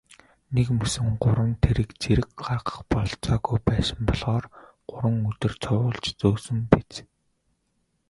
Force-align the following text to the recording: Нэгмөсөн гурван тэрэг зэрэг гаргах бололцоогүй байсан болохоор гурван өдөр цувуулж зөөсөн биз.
Нэгмөсөн 0.53 1.07
гурван 1.21 1.53
тэрэг 1.63 1.89
зэрэг 2.01 2.29
гаргах 2.45 2.77
бололцоогүй 2.91 3.59
байсан 3.69 3.99
болохоор 4.07 4.45
гурван 4.89 5.17
өдөр 5.31 5.53
цувуулж 5.63 6.05
зөөсөн 6.19 6.59
биз. 6.71 6.93